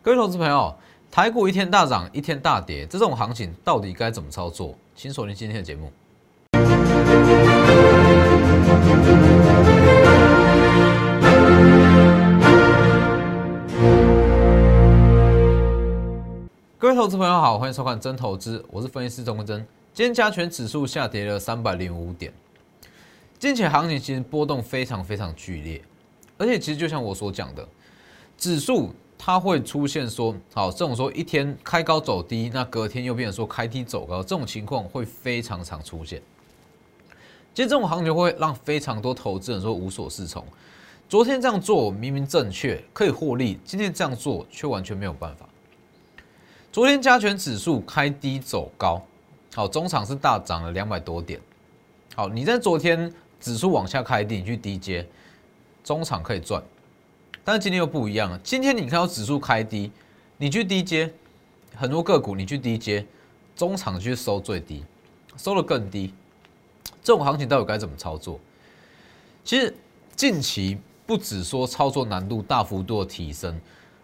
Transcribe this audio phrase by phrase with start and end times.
[0.00, 0.72] 各位投资朋友，
[1.10, 4.72] 台股一天大涨，一天大跌，这种行情到底该怎么操作？
[4.94, 5.90] 请锁定今天的节目。
[16.78, 19.66] 各位投资朋友好，欢迎收看真投资，我是分析师钟文真。
[19.92, 22.32] 今天加权指数下跌了三百零五点，
[23.36, 25.82] 近期行情其实波动非常非常剧烈，
[26.38, 27.66] 而且其实就像我所讲的，
[28.38, 28.94] 指数。
[29.18, 36.22] 它会出现说，好，这种说一天开高走低，那隔天又变成说开低走高，这种情况会非常常出现。
[37.52, 40.44] 其实这种行情会让非常多投资人说无所适从。
[41.08, 45.48] 昨天这样做明明正确，可以获利，今天这样做却完全没有办法。
[46.70, 49.02] 昨天加权指数开低走高，
[49.54, 51.40] 好，中场是大涨了两百多点。
[52.14, 55.04] 好，你在昨天指数往下开低，你去低接，
[55.82, 56.62] 中场可以赚。
[57.48, 58.38] 但是今天又不一样了。
[58.44, 59.90] 今天你看到指数开低，
[60.36, 61.10] 你去低接
[61.74, 63.06] 很多个股，你去低接，
[63.56, 64.84] 中场去收最低，
[65.38, 66.12] 收的更低。
[67.02, 68.38] 这种行情到底该怎么操作？
[69.42, 69.74] 其实
[70.14, 73.58] 近期不止说操作难度大幅度的提升，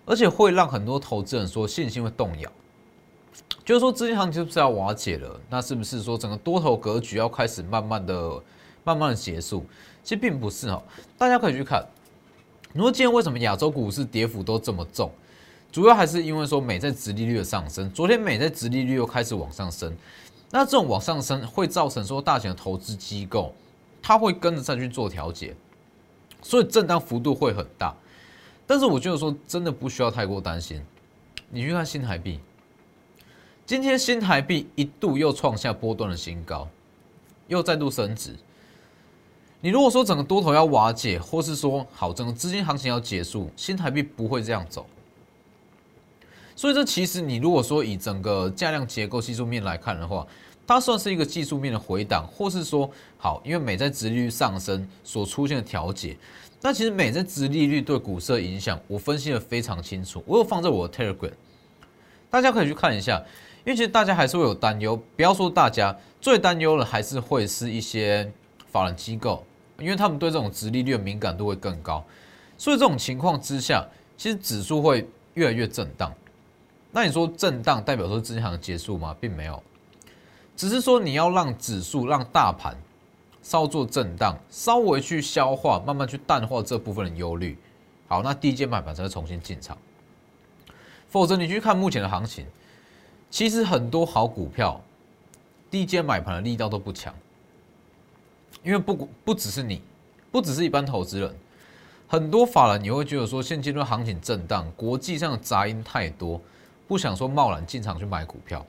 [0.06, 2.50] 而且会让很多投资人说信心会动摇。
[3.62, 5.38] 就是说资金行情是不是要瓦解了？
[5.50, 8.42] 那是不是说整个多头格局要开始慢慢的、
[8.84, 9.66] 慢慢的结束？
[10.02, 10.82] 其实并不是哈，
[11.18, 11.86] 大家可以去看。
[12.76, 15.08] 你说今天为什么亚洲股市跌幅都这么重？
[15.70, 17.88] 主要还是因为说美债殖利率的上升。
[17.92, 19.96] 昨天美债殖利率又开始往上升，
[20.50, 23.54] 那这种往上升会造成说大型的投资机构，
[24.02, 25.54] 它会跟着再去做调节，
[26.42, 27.94] 所以震荡幅度会很大。
[28.66, 30.82] 但是我觉得说真的不需要太过担心。
[31.50, 32.40] 你去看新台币，
[33.64, 36.68] 今天新台币一度又创下波段的新高，
[37.46, 38.34] 又再度升值。
[39.64, 44.84] 你如果说整个多头要瓦解，或是说好整个资金行情要结束，新台币不会这样走。
[46.54, 50.26] 所以这其实你如果说以整个价量结构技术面来看的话，
[50.66, 56.14] 它算是一个技术面的回档，或是说好，因为美债殖利率上升所出现的调节。
[56.60, 61.32] 那其实美债殖利率对股市的影响，我分析的非常清楚，我有放在我的 Telegram，
[62.28, 63.16] 大家可以去看一下。
[63.64, 68.30] 因为其实大家还是会有担忧，不要说大家最担忧的，还是会是一些
[68.70, 69.42] 法人机构。
[69.78, 72.04] 因为他们对这种直利率的敏感度会更高，
[72.56, 73.84] 所以这种情况之下，
[74.16, 76.12] 其实指数会越来越震荡。
[76.92, 79.16] 那你说震荡代表说资金行结束吗？
[79.20, 79.60] 并没有，
[80.56, 82.76] 只是说你要让指数、让大盘
[83.42, 87.58] 稍作震荡，稍微去消化，慢慢去淡化这部分的忧虑。
[88.06, 89.76] 好，那低阶买盘才会重新进场。
[91.08, 92.46] 否则你去看目前的行情，
[93.30, 94.80] 其实很多好股票
[95.70, 97.12] 低阶买盘的力道都不强。
[98.64, 99.82] 因为不不只是你，
[100.32, 101.32] 不只是一般投资人，
[102.08, 106.40] 很多法人你会觉得说现阶段行情震荡，国际上的杂音太多，
[106.88, 108.64] 不想说贸然进场去买股票。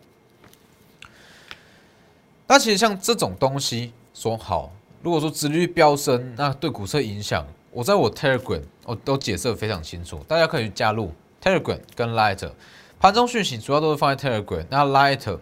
[2.46, 4.70] 那其实像这种东西说好，
[5.02, 12.52] 如果说殖利率飙升，那对股市影响，我在我 Telegram 我都解释的非常清楚，大家可以加入 Telegram 跟 Light，
[13.00, 15.40] 盘中讯息主要都是放在 Telegram，那 Light。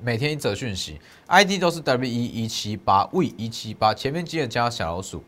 [0.00, 5.24] 每天一则讯息，ID 都是 W 一一七八 V 一七八，前面记得加小老鼠，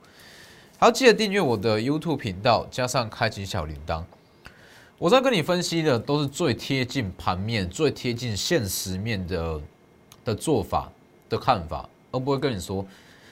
[0.78, 4.04] 还要记得订阅我的 YouTube 频道，加上开启小铃铛。
[4.98, 9.60] 我在跟你分析的都是最贴近盘面、最贴近现实面的
[10.24, 10.92] 的做法
[11.28, 12.86] 的看法，而不会跟你说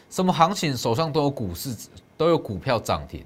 [0.09, 1.77] 什么行情手上都有股市，
[2.17, 3.25] 都有股票涨停，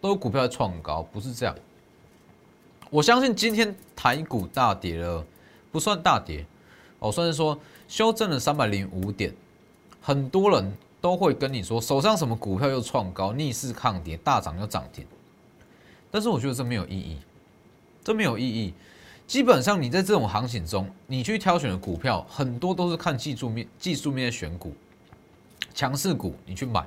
[0.00, 1.54] 都有股票在创高，不是这样。
[2.88, 5.26] 我相信今天台股大跌了，
[5.72, 6.46] 不算大跌。
[6.98, 9.32] 哦，算是说修正了三百零五点，
[10.00, 15.06] 很多人都会跟你说手上什么股票又创高，逆势抗跌，大涨又涨停。
[16.10, 17.18] 但是我觉得这没有意义，
[18.02, 18.74] 这没有意义。
[19.26, 24.72] 基本上你在这种行情中，你去挑选的股票很多都是看技术面、技术面选股，
[25.74, 26.86] 强势股你去买。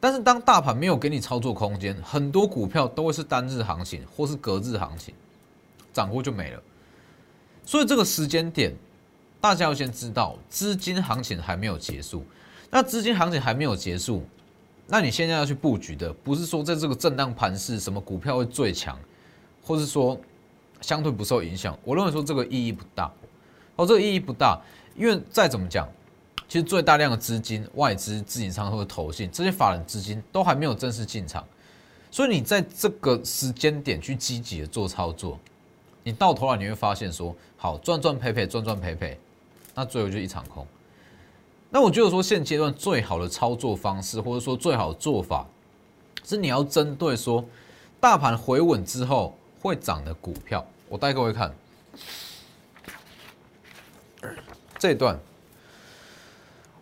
[0.00, 5.14] 但是当大盘没有给你操作空间，很多股票都会是单日行情或是隔日行情，
[5.92, 6.60] 涨过就没了。
[7.64, 8.74] 所以这个时间点，
[9.42, 12.24] 大家要先知道，资金行情还没有结束。
[12.70, 14.24] 那资金行情还没有结束，
[14.86, 18.96] 那你现在要去布局的，不是说在这个震荡盘势，什么股票会最强，
[19.60, 20.16] 或是说
[20.80, 21.76] 相对不受影响。
[21.82, 23.10] 我认为说这个意义不大。
[23.74, 24.60] 哦，这个意义不大，
[24.96, 25.88] 因为再怎么讲，
[26.46, 31.44] 其实最大量的资金、外资、自营商或者投信这些法人资金都还没有正式进场，
[32.12, 35.36] 所以你在这个时间点去积极的做操作。
[36.04, 39.18] 你到头来你会发现说，好赚赚赔赔赚赚赔赔，
[39.74, 40.66] 那最后就一场空。
[41.70, 45.46] 那我觉得说现阶段最好的操作方式，或者说最好的做法，
[46.22, 47.44] 是你要针对说
[47.98, 51.54] 大盘回稳之后，会涨的股票，我带各位看
[54.78, 55.18] 这一段。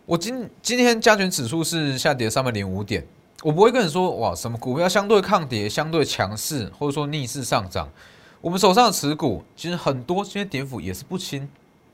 [0.05, 3.07] 我今今天加权指数是下跌三百零五点，
[3.43, 7.87] 我不会跟你说哇，什么股票相对抗跌、相对强势，或者说逆势上涨。
[8.41, 11.47] 我们手上的持股其实很多，今天跌幅也是不轻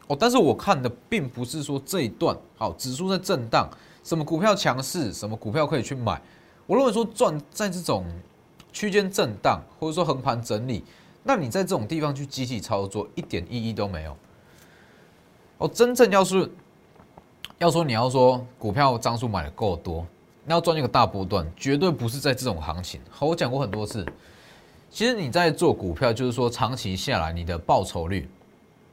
[0.07, 0.17] 哦。
[0.19, 3.69] 但是我看的并不是说这一段好，指数在震荡，
[4.03, 6.21] 什么股票强势，什么股票可以去买。
[6.65, 8.05] 我认为说赚在这种
[8.73, 10.83] 区间震荡，或者说横盘整理，
[11.23, 14.17] 那你在这种地方去集体操作，一点意义都没有。
[15.59, 16.51] 哦，真正要是
[17.57, 20.05] 要说你要说股票张数买的够多，
[20.45, 23.01] 那要赚一个大波段，绝对不是在这种行情。
[23.09, 24.05] 好，我讲过很多次。
[24.89, 28.29] 其实你在做股票，就是说长期下来你的报酬率，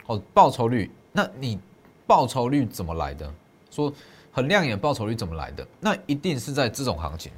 [0.07, 1.61] 哦，报酬率，那你
[2.09, 3.33] 报酬率怎么来的？
[3.71, 3.93] 说
[4.33, 5.65] 很亮眼，报酬率怎么来的？
[5.79, 7.31] 那一定是在这种行情，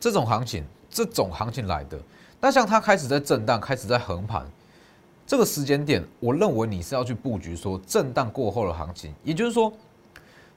[0.00, 1.96] 这种行情，这种行情来的。
[2.40, 4.44] 那像它开始在震荡，开始在横盘，
[5.24, 9.72] 这个时间点，我认为你是要去布局说震荡过后的行情，也就是说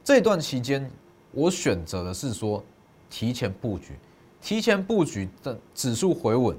[0.02, 0.90] 这段期间，
[1.30, 2.60] 我选择的是说
[3.08, 3.96] 提前布局。
[4.42, 6.56] 提前布局的指数回稳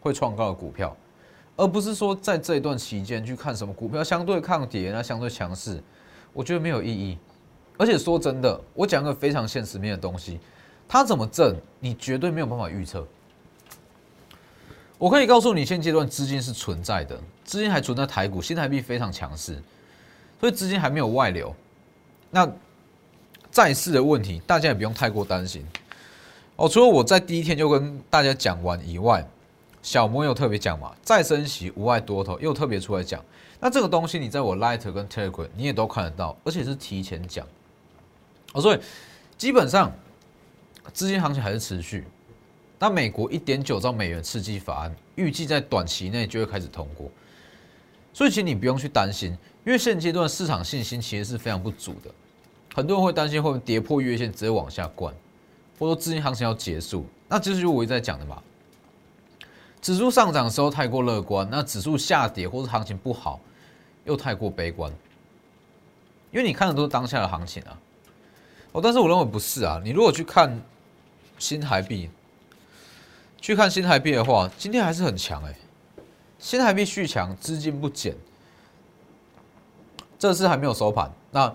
[0.00, 0.94] 会创高的股票，
[1.58, 5.82] 而不是说在这一段期间去看什么股票相对抗跌，那相对强势，
[6.32, 7.18] 我觉得没有意义。
[7.76, 10.38] 而且说真的，我讲个非常现实面的东西，
[10.86, 13.04] 它怎么挣，你绝对没有办法预测。
[14.98, 19.60] 我可以告诉你，现阶段资金是存在的，资金还存在台股，新台币非常强势，
[20.38, 21.52] 所以资金还没有外流。
[22.30, 22.48] 那
[23.50, 25.66] 债市的问题，大家也不用太过担心。
[26.54, 29.28] 哦，除了我在第一天就跟大家讲完以外，
[29.82, 33.24] 小摩又特别讲嘛，再升息无碍多头，又特别出来讲。
[33.60, 37.46] 那这个东西你在我 Light 跟 Telegram 你也都看得到，而且是提前讲。
[38.52, 38.80] 哦，所以
[39.36, 39.92] 基本上
[40.92, 42.04] 资金行情还是持续。
[42.78, 47.10] 那美国一点九兆美元刺激法案预计在短期内就会开始通过，
[48.12, 52.10] 所以其实你不用去担心，因为现阶段市场信心其实是非常不足的，
[52.74, 55.14] 很多人会担心会跌破月线直接往下灌。
[55.78, 58.42] 或者说资金行情要结束，那这就是我一直在讲的嘛。
[59.80, 63.40] 指数上涨的时候太过乐观，那指数下跌或者行情不好
[64.04, 64.92] 又太过悲观，
[66.30, 67.78] 因为你看的都是当下的行情啊。
[68.72, 69.80] 哦，但是我认为不是啊。
[69.82, 70.60] 你如果去看
[71.38, 72.10] 新台币，
[73.40, 75.54] 去看新台币的话，今天还是很强哎。
[76.38, 78.14] 新台币续强，资金不减，
[80.18, 81.10] 这次还没有收盘。
[81.30, 81.52] 那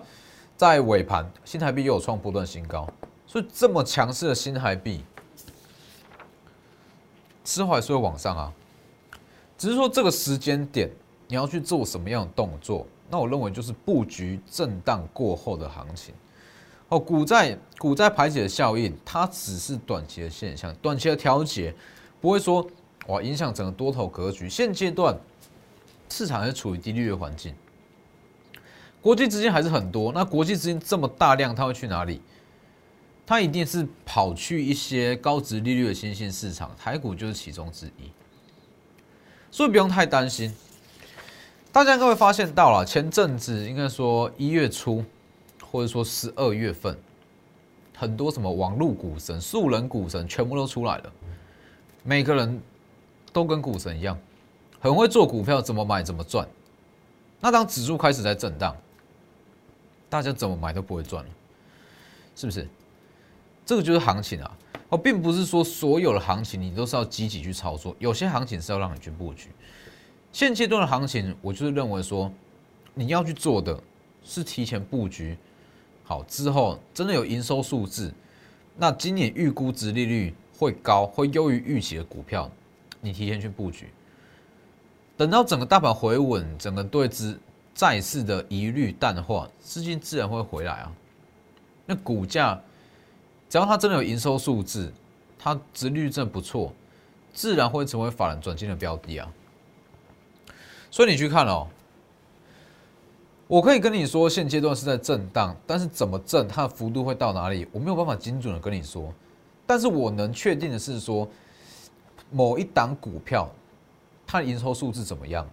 [0.56, 2.88] 在尾盘，新台币又有创波段新高。
[3.26, 5.02] 所以这么强势的新台币，
[7.44, 8.52] 之后还是会往上啊。
[9.56, 10.90] 只是说这个时间点
[11.28, 12.84] 你要去做什么样的动作？
[13.08, 16.12] 那我认为就是布局震荡过后的行情。
[16.88, 21.74] 哦，股债股债排解的效应，它只是短期的现象，短期的调节
[22.20, 22.66] 不会说
[23.06, 24.48] 哇影响整个多头格局。
[24.48, 25.16] 现阶段
[26.08, 27.54] 市场还是处于低利率环境，
[29.00, 30.12] 国际资金还是很多。
[30.12, 32.20] 那国际资金这么大量，它会去哪里？
[33.26, 38.10] 它一定是跑去一些高值利率的新兴市场，台股就是其中之一，
[39.50, 40.54] 所以不用太担心。
[41.72, 45.02] 大家各位发现到了，前阵子应该说一月初，
[45.64, 46.96] 或者说十二月份，
[47.96, 51.12] 很多什么网络股神、素人股神全部都出来了，
[52.02, 52.60] 每个人
[53.32, 54.16] 都跟股神一样，
[54.78, 56.46] 很会做股票，怎么买怎么赚。
[57.40, 58.76] 那当指数开始在震荡，
[60.10, 61.30] 大家怎么买都不会赚了，
[62.36, 62.68] 是不是？
[63.66, 64.58] 这个就是行情啊，
[64.90, 69.48] 哦，并不是说所有的行情你都是要积极去操作，有些行情是要让你去布局。
[70.32, 72.30] 现阶段的行情，我就是认为说，
[72.92, 73.82] 你要去做的
[74.22, 75.38] 是提前布局
[76.02, 78.12] 好之后，真的有营收数字，
[78.76, 82.50] 那今年预估值利率会高，会优于预期的股票，
[83.00, 83.88] 你提前去布局，
[85.16, 87.40] 等到整个大盘回稳，整个对资
[87.74, 90.92] 债市的疑虑淡化，资金自然会回来啊，
[91.86, 92.60] 那股价。
[93.54, 94.92] 只要它真的有营收数字，
[95.38, 96.72] 它值率真的不错，
[97.32, 99.32] 自然会成为法人转进的标的啊。
[100.90, 101.68] 所以你去看哦，
[103.46, 109.14] 我可以跟你说，现阶段是在震荡，但是怎么震，它的幅度会到哪里，我没有办法精准的跟你说。
[109.64, 111.28] 但是我能确定的是说，
[112.32, 113.48] 某一档股票，
[114.26, 115.48] 它的营收数字怎么样，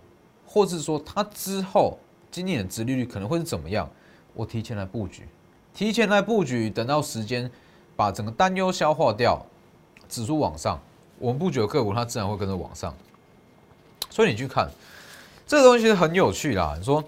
[0.47, 1.99] 或是说它之后
[2.31, 3.87] 今年的殖利率可能会是怎么样，
[4.33, 5.27] 我提前来布局，
[5.71, 7.47] 提前来布局，等到时间。
[8.01, 9.45] 把整个担忧消化掉，
[10.09, 10.81] 指数往上，
[11.19, 12.91] 我们布局的个股它自然会跟着往上。
[14.09, 14.67] 所以你去看
[15.45, 16.73] 这个东西很有趣啦。
[16.75, 17.03] 你说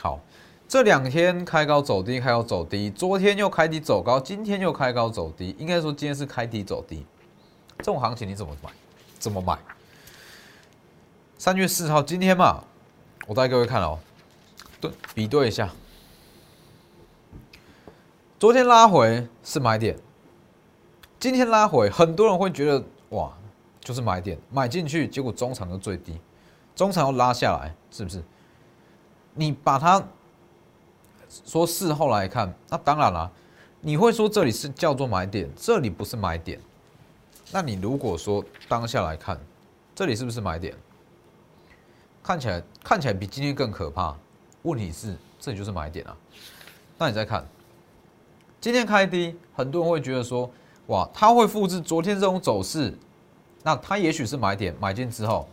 [0.00, 0.18] 好，
[0.66, 7.06] 这两天开高走低，开高走低，昨天又开低走高，今天又开高走低，应该说今天是开低走低。
[7.78, 8.70] 这种行情你怎么买？
[9.20, 9.56] 怎么买？
[11.38, 12.64] 三月四号今天嘛，
[13.28, 14.00] 我带各位看哦，
[14.80, 15.70] 对，比对一下，
[18.40, 19.96] 昨天拉回是买点，
[21.22, 23.32] 今天拉回，很多人会觉得哇，
[23.78, 26.18] 就是买点，买进去，结果中场就最低，
[26.74, 28.20] 中场要拉下来，是不是？
[29.32, 30.02] 你把它
[31.44, 33.30] 说事后来看，那当然了，
[33.80, 36.58] 你会说这里是叫做买点，这里不是买点。
[37.52, 39.38] 那你如果说当下来看，
[39.94, 40.74] 这里是不是买点？
[42.20, 44.12] 看起来看起来比今天更可怕。
[44.62, 46.16] 问题是这里就是买点啊。
[46.98, 47.46] 那你再看，
[48.60, 50.50] 今天开低，很多人会觉得说，
[50.92, 52.94] 哇，它会复制昨天这种走势，
[53.62, 55.48] 那它也许是买点，买进之后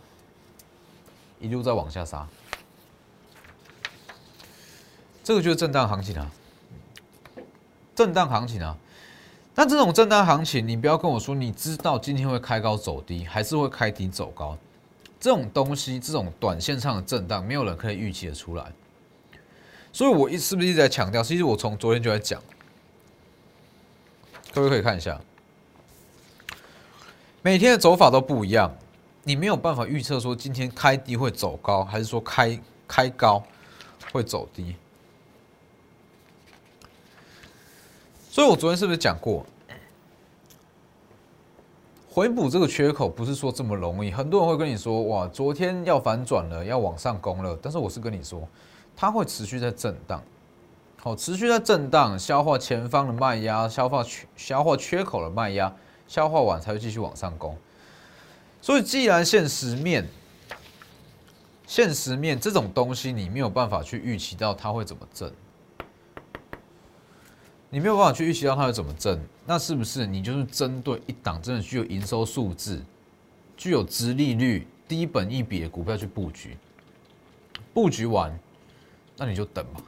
[1.40, 2.28] 一路再往下杀。
[5.24, 6.30] 这个就是震荡行情啊，
[7.94, 8.76] 震荡行情啊。
[9.54, 14.58] 那这种震荡行情，你不要跟我说你知道今天会开高走低，还是会开低走高。
[15.18, 18.72] 这种东西，这种短线上的震荡，没有人可以预期的出来。
[19.90, 21.22] 所以，我一是不是一直在强调？
[21.22, 22.42] 其实我从昨天就在讲，
[24.52, 25.20] 各位可以看一下，
[27.42, 28.70] 每天的走法都不一样，
[29.24, 33.42] 你没有办法预测说今天开低会走高，还是说开开高
[34.12, 34.76] 会走低。
[38.28, 39.44] 所以我昨天是不是讲过，
[42.10, 44.10] 回补这个缺口不是说这么容易？
[44.10, 47.58] 很多人会跟你说，哇，昨天要反转了，要往上攻了。
[47.62, 48.46] 但是我是跟你说，
[48.94, 50.22] 它会持续在震荡，
[50.98, 55.74] 好，持续在震荡，消化前方的卖压，消化缺消化缺口的卖压，
[56.10, 57.56] 消化完才会继续往上攻。
[58.60, 60.04] 所以，既然现实面、
[61.68, 65.32] 现实面这种东西，你没有办法去预期到它会怎么震。
[67.70, 72.82] 你没有办法去预期到它会怎么挣，那是不是你就是针对一档真的具有营收数字、
[73.56, 76.56] 具有殖利率、低本一比的股票去布局？
[77.72, 78.36] 布局完，
[79.16, 79.80] 那你就等嘛，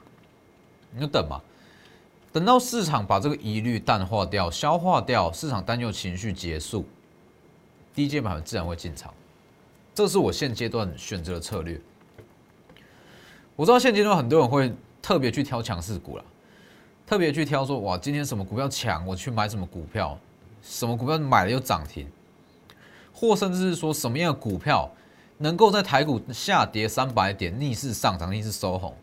[0.92, 1.42] 你就等嘛，
[2.32, 6.86] 等到市场把这个疑虑淡化掉、消化掉，市场担忧情绪结束，
[7.94, 9.12] 低阶板自然会进场。
[9.94, 11.78] 这是我现阶段选择的策略。
[13.54, 14.72] 我知道现阶段很多人会
[15.02, 16.24] 特别去挑强势股了。
[17.06, 20.18] 特别去挑说哇，今天什么股票强，我去买什么股票，
[20.62, 22.08] 什么股票买了又涨停，
[23.12, 24.90] 或甚至是说什么样的股票
[25.36, 28.96] 能够在台股下跌三百点逆势上涨，逆势收红。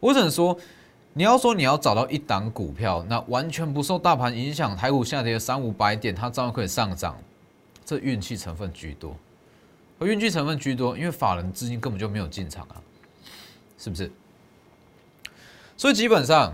[0.00, 0.54] 我只能说，
[1.12, 7.16] 你要说你要找到一档股票，那完全不受大盘影响，台股下跌三五百点，它照样可以上涨，
[7.84, 9.16] 这运气成分居多，
[9.98, 12.76] 而运气成分居多，因为法人资金根本就没有进场啊，
[13.78, 14.10] 是不是？
[15.76, 16.52] 所以基本上。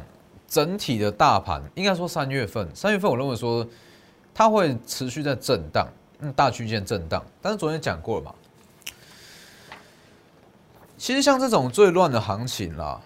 [0.50, 3.68] 整体的大盘应该说三月份，三月份我认为说
[4.32, 5.86] 它会持续在震荡，
[6.20, 7.22] 嗯，大区间震荡。
[7.42, 8.34] 但是昨天讲过了嘛，
[10.96, 12.98] 其实像这种最乱的行情啦，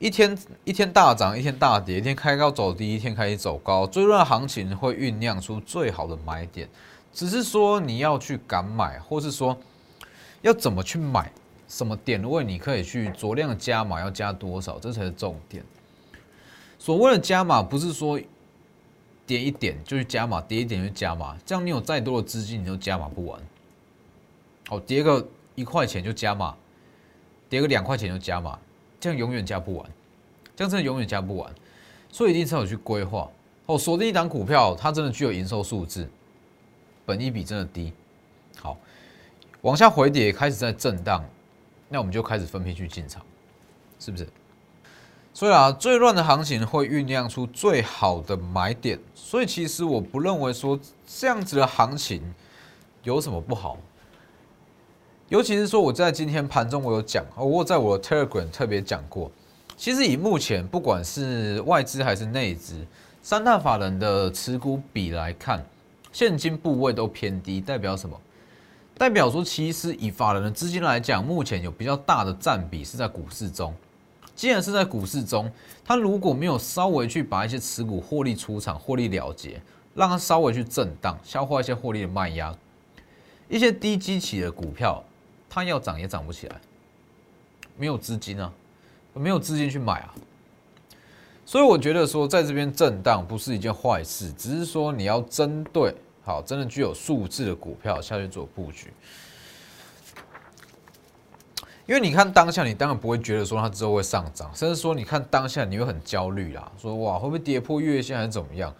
[0.00, 6.66] 一天一天大涨，一天大跌，一天开高走低，一天开始走高，最乱行情会酝酿出最好的买点，
[7.12, 9.54] 只是说你要去敢买，或是说
[10.40, 11.30] 要怎么去买，
[11.68, 15.62] 什么点位你可以去酌量加码，要加多少，这才是重点。
[16.78, 18.18] 所谓的加码，不是说
[19.26, 23.38] 跌一点就去加码，跌一点就加码，这样你有再多的资金，你都加码不完。
[24.66, 26.56] 好，跌个一块钱就加码，
[27.50, 28.58] 跌个两块钱就加码，
[29.00, 29.90] 这样永远加不完，
[30.54, 31.52] 这样真的永远加不完。
[32.12, 33.28] 所以一定是要去规划。
[33.66, 36.08] 哦，锁定一档股票，它真的具有营收数字，
[37.06, 37.92] 本益比真的低。
[38.58, 38.76] 好，
[39.62, 41.24] 往下回跌开始在震荡，
[41.88, 43.24] 那我们就开始分批去进场，
[43.98, 44.28] 是不是？
[45.32, 52.34] 所以啊，最乱的行情会酝酿出最好的买点，所以其实我不认为说这样子的行情
[53.04, 53.78] 有什么不好。
[55.30, 59.30] 尤其是说我在今天盘中我有讲，我在我的 Telegram 特别讲过，
[59.76, 62.84] 其实以目前不管是外资还是内资
[63.22, 65.64] 三大法人的持股比来看，
[66.10, 68.20] 现金部位都偏低，代表什么？
[68.98, 73.72] 代表说其实以法人的资金来讲，目前有比较大的占比是在股市中。
[74.34, 75.48] 既然是在股市中，
[75.84, 79.62] 他如果没有稍微去把一些持股获利出场、获利了结，
[79.94, 82.52] 让它稍微去震荡、消化一些获利的卖压，
[83.48, 85.00] 一些低基企的股票，
[85.50, 86.60] 它要涨也涨不起来，
[87.76, 88.50] 没有资金啊，
[89.12, 90.14] 没有资金去买啊。
[91.44, 95.92] 所以我觉得说，在这边震荡不是一件坏事，只是说你要针对
[96.22, 98.92] 好真的具有数字的股票下去做布局。
[101.86, 108.72] 因为你看当下，你当然不会觉得说它之后会上涨，甚至说你看当下你会很焦虑啦，说哇会不会跌破月线还是怎么样？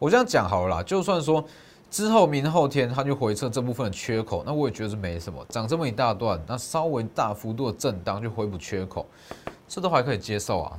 [0.00, 1.46] 我这样讲好了啦，就算说
[1.90, 9.06] 之后明后天它就回撤这部分的缺口，那我也觉得是没什么，涨这么一大段，那稍微大幅度的震荡就回补缺口，
[9.66, 10.78] 这都还可以接受啊。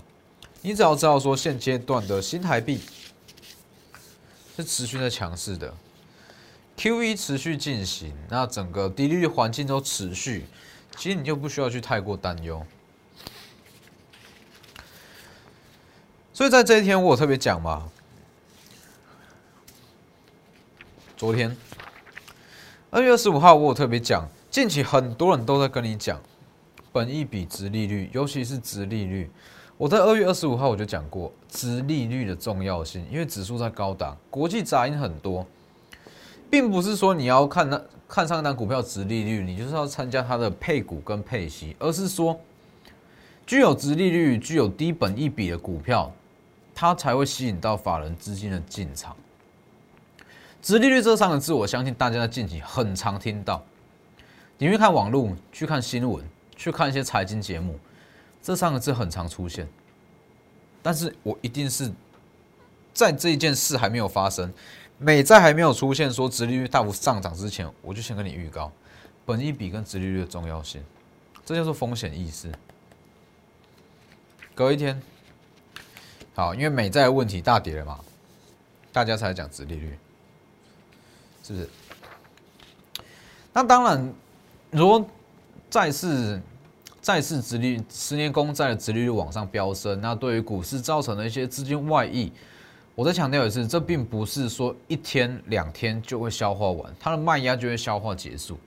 [0.61, 2.81] 你只要知道说现阶段的新台币
[4.55, 5.73] 是持续在强势的
[6.77, 10.45] ，QE 持续进行，那整个低利率环境都持续，
[10.97, 12.63] 其实你就不需要去太过担忧。
[16.33, 17.89] 所以在这一天，我有特别讲嘛。
[21.17, 21.57] 昨天
[22.91, 26.21] 二月二十五号，我有特别讲，近期很多人都在跟你讲，
[26.91, 29.27] 本一比、值利率，尤其是值利率。
[29.79, 35.43] 我在二月二十五号我就讲过，值利率的重要性，因为指数在高档，国际杂音很多，
[36.51, 42.39] 并不是说你要看那看上一单股票值利率，你就是要参加它的配股跟配息，而是说
[43.47, 46.11] 具有值利率、具有低本一比的股票。
[46.79, 49.17] 它才会吸引到法人资金的进场。
[50.67, 53.63] 殖利率这三个字，我相信大家在近期很常听到。
[54.57, 56.21] 你去看网络，去看新闻，
[56.57, 57.79] 去看一些财经节目，
[58.43, 59.65] 这三个字很常出现。
[60.83, 61.89] 但是我一定是
[62.93, 64.53] 在这一件事还没有发生，
[64.97, 68.69] 美债还没有出现说殖利率大幅上涨之前，我就先跟你预告，
[69.25, 70.83] 本一比跟殖利率的重要性，
[71.45, 72.51] 这叫做风险意识。
[74.53, 75.01] 隔一天。
[76.35, 78.01] 好，因为美债的问题大跌了嘛，
[78.91, 79.97] 大家才讲殖利率，
[81.47, 81.69] 是不是？
[83.53, 84.13] 那当然，
[84.69, 85.05] 如果
[85.69, 86.41] 债市
[87.01, 92.29] 债市殖率十年公债的殖利率往上飙升，那对于股市造成的一些资金外溢，
[92.95, 98.57] 我再强调一次，这并不是说一天两天就会消化完，它的卖压就会消化结束。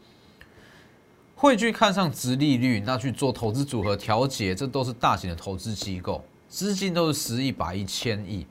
[1.37, 6.25] 汇聚看上殖利率，那去做投资组合调节，这都是大型的投资机构。
[6.49, 8.45] 资金都是十亿、百亿、千亿，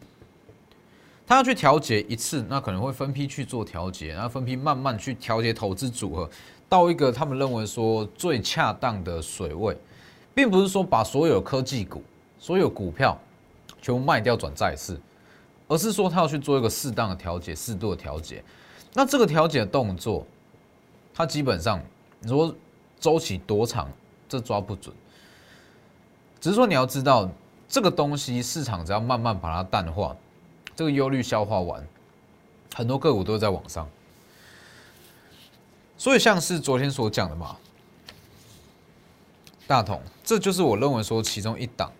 [1.29, 6.27] 他要去调节一次，那可能会分批去做调节，然后分批慢慢去调节投资组合，
[6.67, 9.77] 到一个他们认为说最恰当的水位，
[10.33, 12.01] 并不是说把所有科技股、
[12.39, 13.15] 所有股票
[13.79, 14.99] 全部卖掉转债市，
[15.67, 18.43] 而是说他要去做一个适当的调节、适度的调节。
[18.95, 20.25] 那这个调节的动作，
[21.13, 21.79] 它基本上
[22.23, 22.51] 如果
[22.99, 23.87] 周期多长，
[24.27, 24.95] 这抓不准，
[26.41, 27.29] 只是说你要知道。
[27.71, 30.15] 这个东西市场只要慢慢把它淡化，
[30.79, 31.85] 这个忧虑消化完，
[32.73, 33.85] 很多个股都在往上。
[35.97, 37.57] 所以像是昨天所讲的嘛，
[39.67, 41.91] 大同，这就是我认为说其中一档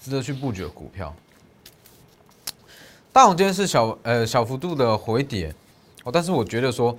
[0.00, 1.12] 值得去布局的股票。
[3.12, 5.52] 大同今天是小呃小幅度的回跌
[6.04, 6.96] 哦，但是我觉得说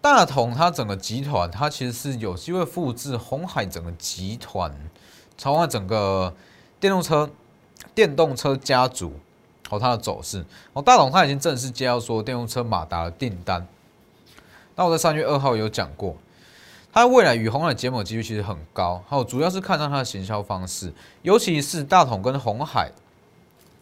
[0.00, 4.72] 大同它整个集团它其实是有机会复制红海整个集团，
[5.36, 6.32] 超过整个。
[6.78, 7.28] 电动车，
[7.92, 9.14] 电动车家族，
[9.68, 10.44] 和它的走势。
[10.72, 13.66] 哦，大董他已经正式接到说电动车马达的订单。
[14.74, 16.16] 那我在三月二号有讲过，
[16.92, 19.02] 它未来与红海结盟几率其实很高。
[19.08, 22.92] 还有主要是看上它的行销方式，尤其是大统跟红海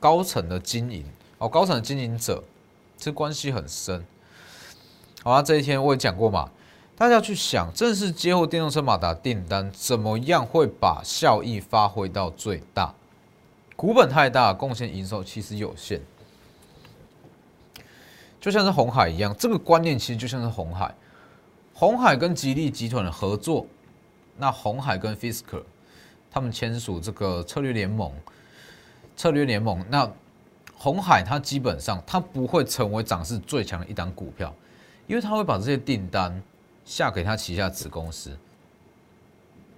[0.01, 1.05] 高层的经营，
[1.39, 2.43] 哦，高层的经营者，
[2.97, 4.05] 这关系很深。
[5.23, 6.51] 好啊，这一天我也讲过嘛。
[6.99, 12.95] 大家去想，正式接获电动车马达订单，怎么样会把效益发挥到最大？
[13.77, 16.01] 股本太大，贡献营收其实有限。
[18.41, 20.93] 就像是红海一样，这个观念其实就像是红海。
[21.75, 23.67] 红海跟吉利集团的合作，
[24.37, 25.63] 那红海跟 Fisker
[26.31, 28.13] 他们签署这个策略联盟，
[29.17, 30.11] 策略联盟，那
[30.75, 34.55] 红海它基本上它不会成为涨势最强的一档股票，
[35.07, 36.43] 因为它会把这些订单。
[36.89, 38.31] 下给他旗下子公司，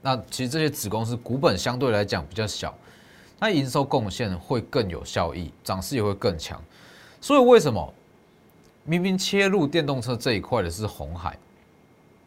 [0.03, 2.77] 那其实这些子公司股本相对来讲比较小，
[3.39, 6.63] 那营收贡献会更有效益，涨势也会更强。
[7.21, 7.95] 所以为什么
[8.85, 11.39] 明明切入电动车这一块的是红海，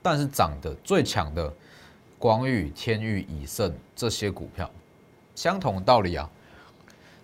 [0.01, 1.53] 但是涨得最强的
[2.19, 4.69] 光宇、天域、以盛这些股票，
[5.35, 6.29] 相同道理啊。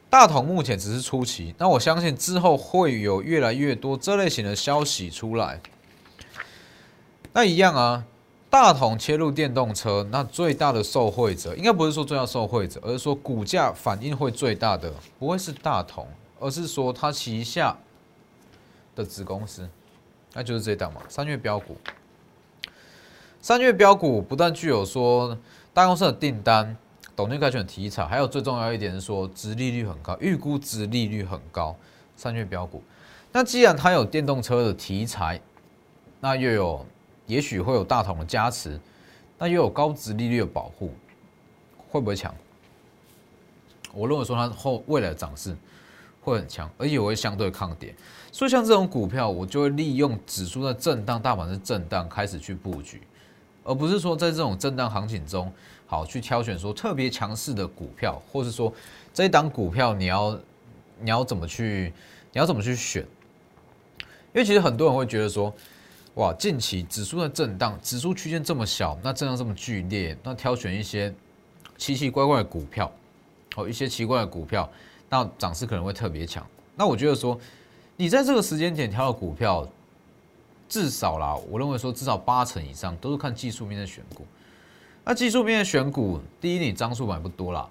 [0.10, 5.60] 大同目前只是初期，那我相信之后会有越来越多这类型的消息出来。
[7.34, 8.06] 那一样啊，
[8.49, 16.07] 大同切入电动车，那最大的受惠者应该不是说最大受惠者，而是说股价反应会最大的不会是大同，
[16.39, 17.77] 而是说它旗下
[18.95, 19.67] 的子公司，
[20.33, 21.01] 那就是这档嘛。
[21.10, 21.75] 三月标股，
[23.41, 25.38] 三月标股不但具有说
[25.73, 26.75] 大公司的订单、
[27.17, 31.75] 董监改选题材，还有最重要一点是说，殖利率很高，预估殖利率很高。
[32.15, 32.81] 三月标股，
[33.33, 35.39] 那既然它有电动车的题材，
[36.21, 36.86] 那又有。
[37.27, 38.79] 也许会有大同的加持，
[39.37, 40.91] 那又有高值利率的保护，
[41.91, 42.33] 会不会强？
[43.93, 45.55] 我认为说它后未来的涨势
[46.21, 47.93] 会很强，而且会相对抗跌。
[48.31, 53.01] 所以像这种股票，我就会利用指数的震荡，大盘的震荡开始去布局，
[53.63, 55.51] 而不是说在这种震荡行情中，
[55.85, 58.71] 好去挑选说特别强势的股票，或是说
[59.13, 60.39] 这一档股票你要
[60.99, 61.91] 你要怎么去
[62.31, 63.03] 你要怎么去选？
[64.33, 65.51] 因为其实很多人会觉得说，
[66.17, 71.12] 哇，近期指数的震荡，指数区间这么小，那震荡这么剧烈，那挑选一些
[71.77, 72.91] 奇奇怪怪的股票，
[73.56, 74.69] 哦，一些奇怪的股票，
[75.10, 76.45] 那涨势可能会特别强。
[76.75, 77.39] 那我觉得说。
[77.99, 79.67] 你在这个时间点挑的股票，
[80.69, 84.23] 至少啦，我认为说至少八成以上都是看技术面的选股。
[85.03, 87.67] 那技术面的选股，第一你张数买不多啦，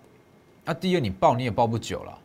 [0.65, 2.19] 那第二你报你也报不久了，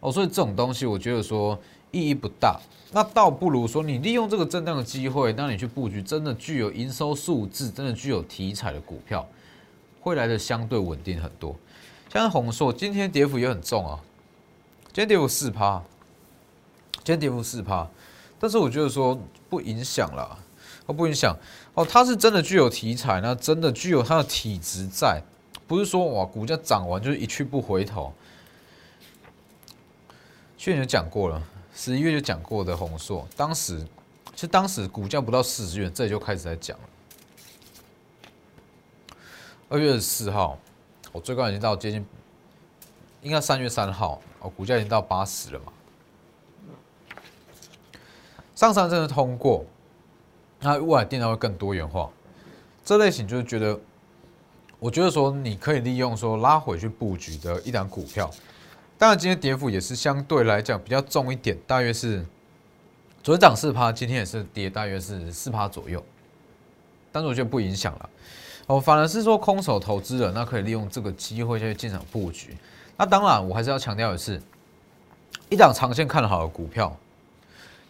[0.00, 2.60] 哦，所以这种东西我觉得说意义不大。
[2.92, 9.26] 那倒不如说你利用这个震荡的机会，让你去布局真的具有营收数字、真的具有题材的股票，
[10.00, 11.54] 会来的相对稳定很多。
[12.12, 14.00] 像红硕今天跌幅也很重啊，
[14.86, 15.82] 今天跌幅四趴。
[17.04, 17.88] 今天跌幅四趴，
[18.38, 20.38] 但是我觉得说不影响了，
[20.84, 21.34] 哦不影响
[21.72, 25.22] 哦，它是真的具有题材，那真的具有它的体质在，
[25.66, 28.12] 不是说哇股价涨完就是一去不回头。
[30.58, 31.42] 去年就讲过了，
[31.80, 33.86] 十一月就讲过的红硕，当时
[34.34, 36.84] 其实当时股价不到四十元，这里就开始在讲了。
[39.68, 40.58] 二月十四号，
[41.12, 42.04] 我最高已经到接近，
[43.22, 45.72] 应该三月三号哦，股价已经到八十了嘛。
[48.56, 49.64] 上山真的通过，
[50.58, 52.10] 那未来电脑会更多元化。
[52.84, 53.78] 这类型就是觉得，
[54.80, 58.28] 我觉得说你可以利用说拉回去布局的一档股票。
[58.98, 62.26] 当然，今天跌幅也是相对来讲比较重一点，大约是
[63.22, 66.04] 昨天涨四趴，今天也是跌大约是四趴左右。
[67.12, 68.10] 但是我觉得不影响了。
[68.66, 72.56] 哦，反而是说空手投资人，那可以利用这个机会去进场布局。
[72.96, 74.42] 那当然，我还是要强调的是，
[75.48, 76.94] 一档长线看好的股票。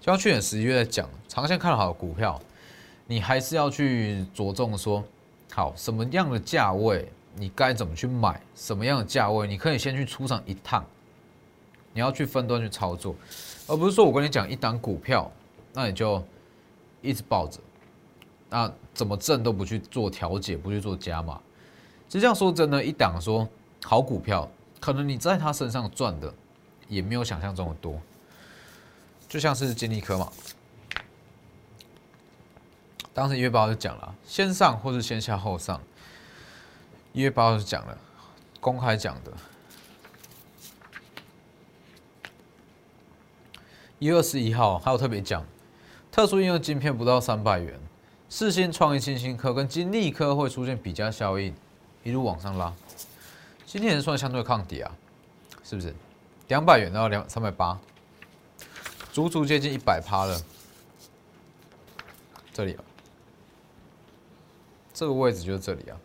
[0.00, 2.38] 就像去年十一月在讲，长线看好的股票，
[3.06, 5.02] 你还是要去着重说，
[5.50, 10.84] 好什么样的价位你该怎么去买，什么样的价位你可以先去出场一趟，
[11.92, 13.14] 你要去分段去操作，
[13.66, 15.30] 而不是说我跟你讲一档股票，
[15.72, 16.22] 那你就
[17.02, 17.58] 一直抱着，
[18.50, 21.40] 那怎么挣都不去做调节，不去做加码。
[22.08, 23.48] 其实际上说真的，一档说
[23.84, 24.48] 好股票，
[24.80, 26.32] 可能你在他身上赚的
[26.88, 28.00] 也没有想象中的多。
[29.28, 30.32] 就像是金利科嘛，
[33.12, 35.80] 当时一月八号就讲了，先上或是先下后上。
[37.12, 37.98] 一月八号就讲了，
[38.60, 39.32] 公开讲的。
[43.98, 45.44] 一月二十一号还有特别讲，
[46.12, 47.78] 特殊应用晶片不到三百元，
[48.28, 51.52] 四星创意、金星科跟金利科会出现比价效应，
[52.04, 52.72] 一路往上拉。
[53.66, 54.92] 今天也算相对抗跌啊，
[55.64, 55.92] 是不是？
[56.46, 57.78] 两百元到两三百八。
[59.10, 60.40] 足足接近一百趴了，
[62.52, 62.84] 这里啊，
[64.94, 65.96] 这个位置就是这里啊。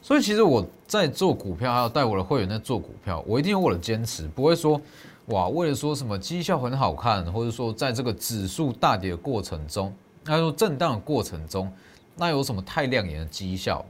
[0.00, 4.80] 所以其实我在做股票，还有带我的会员在做股票，我一定有我的坚持，不会说
[5.26, 11.72] 哇，为了说什么绩效很好看，或者说在这个指数大跌的过程中，那说震荡的过程中，
[12.14, 13.84] 那有什么太亮眼的绩效，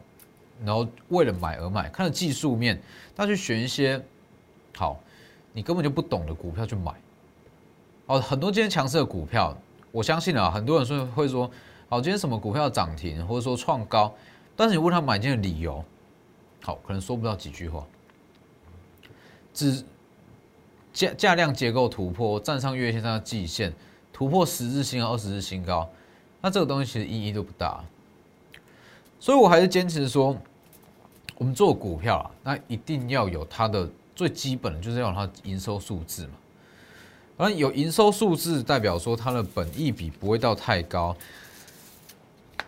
[0.65, 2.81] 然后为了买而买，看了技术面，
[3.15, 4.03] 那去选一些
[4.77, 4.99] 好。
[5.53, 6.93] 你根本就不懂的股票去买，
[8.05, 9.57] 哦，很多今天强势的股票，
[9.91, 11.51] 我相信啊，很多人说会说，
[11.89, 14.15] 好，今天什么股票涨停，或者说创高，
[14.55, 15.83] 但是你问他买进的理由，
[16.63, 17.87] 好，可能说不到几句话，
[19.55, 19.83] 只
[20.97, 23.71] 价价量结构突破，站上月线上的季线，
[24.15, 25.87] 突破十日新高、二十日新高，
[26.41, 27.85] 那这个东西其实意义都不大，
[29.21, 30.35] 所以我还是坚持说，
[31.37, 33.87] 我们做股票啊，那一定要有它的。
[34.17, 36.31] 最基本的就是要它营收数字嘛，
[37.37, 41.15] 而有营收数字代表说它的本益比不会到太高，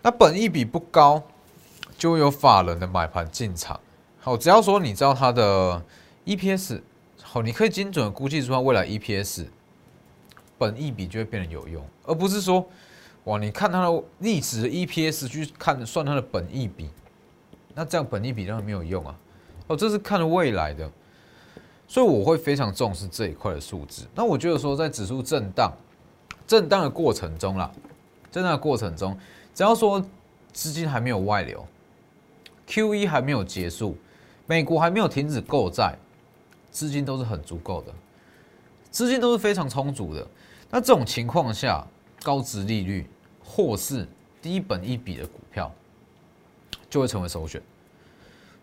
[0.03, 1.23] 那本益比不高，
[1.97, 3.81] 就会有法人的买盘进场。
[4.21, 5.83] 好，只要说你知道它的
[6.27, 6.83] EPS，
[7.31, 9.45] 好，你可以精准的估计出它未来 EPS，
[10.57, 12.67] 本益比就会变得有用，而不是说，
[13.25, 16.88] 哇，你看它的历史的 EPS 去看算它的本益比，
[17.75, 19.14] 那这样本益比当然没有用啊。
[19.67, 20.91] 哦，这是看未来的。
[21.87, 24.07] 所以我会非常重视这一块的数字。
[24.14, 25.71] 那我觉得说，在指数震荡、
[26.47, 27.71] 震荡的过程中啦，
[28.33, 29.14] 震荡的过程中，
[29.55, 30.03] 只要说
[30.55, 31.67] 资金还没有外流
[32.67, 33.99] ，Q E 还没有结束，
[34.47, 35.95] 美国还没有停止购债，
[36.79, 37.93] 资金都是很足够的，
[38.88, 40.25] 资金都是非常充足的。
[40.71, 41.85] 那这种情况下，
[42.23, 43.05] 高值利率
[43.45, 44.07] 或是
[44.41, 45.73] 低本一笔的股票，
[46.88, 47.61] 就会成为首选，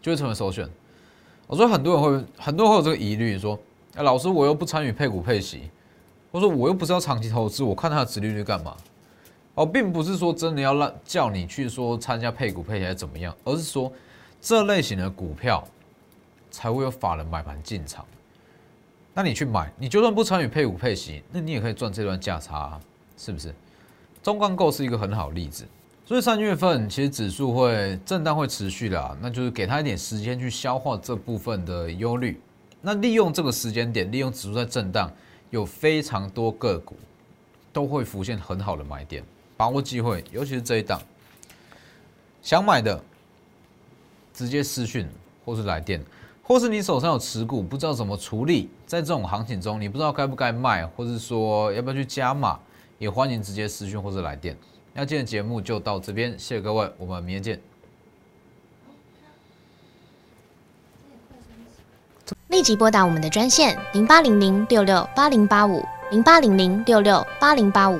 [0.01, 0.65] 就会成为首选。
[1.45, 3.59] 我说很多人会，很多人会有这个疑虑，说
[3.95, 5.69] 老师我又不参与配股配息，
[6.31, 8.77] 我说我又不是要长期投资，我看它的殖利率干嘛？
[9.55, 13.91] 哦，并不是说真的要让叫你去说参加配股配息怎么样，而是说
[14.39, 15.61] 这类型的股票
[16.55, 18.05] 才会有法人买盘进场。
[19.13, 22.81] 那你去买，你就算不参与配股配息，那你也可以赚这段价差，啊
[23.17, 23.53] 是不是？
[24.23, 25.65] 中钢构是一个很好例子。
[26.05, 32.39] 所以三月份其实指数会震荡会持续的，那就是给他一点时间去消化这部分的忧虑。
[32.79, 35.11] 那利用这个时间点，利用指数在震荡，
[35.49, 36.95] 有非常多个股
[37.73, 39.23] 都会浮现很好的买点，
[39.57, 41.01] 把握机会，尤其是这一档，
[42.41, 43.01] 想买的
[44.33, 45.07] 直接私讯
[45.43, 45.99] 或是来电，
[46.47, 52.59] 或是你手上有持股不知道怎么处理，在这种行情中你不知道该不该卖，或是说要不要去加码，
[52.99, 54.55] 也欢迎直接私讯或者来电。
[54.93, 57.59] 那今天节目就到这边，谢谢各位，我们明天见。
[62.49, 67.99] 立即拨打我们的专线零八零零六六八零八五零八零零六六八零八五